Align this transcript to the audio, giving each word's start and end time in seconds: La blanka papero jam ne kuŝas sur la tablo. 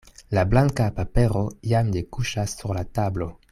La 0.37 0.45
blanka 0.53 0.87
papero 0.99 1.43
jam 1.73 1.93
ne 1.97 2.03
kuŝas 2.17 2.59
sur 2.63 2.75
la 2.79 2.85
tablo. 3.01 3.31